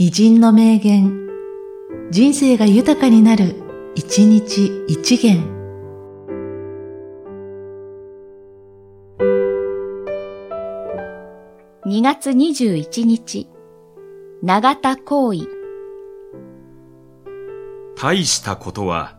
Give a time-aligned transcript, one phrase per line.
[0.00, 1.28] 偉人の名言、
[2.12, 3.56] 人生が豊かになる、
[3.96, 5.42] 一日一元。
[11.84, 13.48] 2月21日、
[14.40, 15.48] 長田行為。
[17.96, 19.18] 大したことは、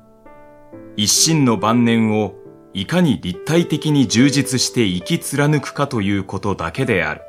[0.95, 2.35] 一心の晩年を
[2.73, 7.21] いかに立体的に充実して生き貫くかということだけである。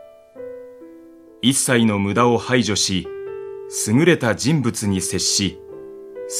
[1.42, 3.08] 一切の無駄を排除し、
[3.86, 5.60] 優れた人物に接し、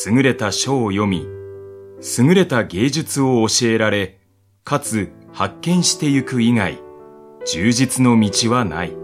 [0.04, 1.28] 優れた書を読み、
[2.18, 4.18] 優れた芸術を教えられ、
[4.64, 6.80] かつ発見してゆく以外、
[7.46, 8.96] 充実の道はない。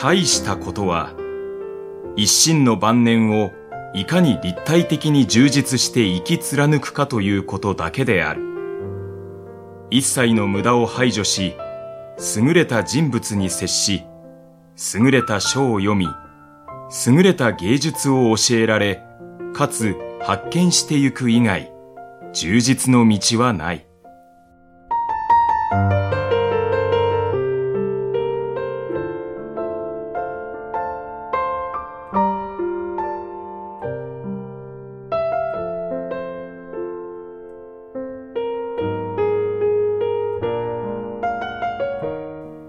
[0.00, 1.12] 大したことは、
[2.14, 3.50] 一心の晩年を
[3.94, 8.42] いかに立体的に充実して生き貫くかということだけである。
[9.90, 11.54] 一切の無駄を排除し、
[12.36, 14.04] 優れた人物に接し、
[14.94, 16.06] 優れた書を読み、
[17.06, 19.02] 優れた芸術を教えられ、
[19.52, 21.72] かつ発見してゆく以外、
[22.32, 23.87] 充実の道はない。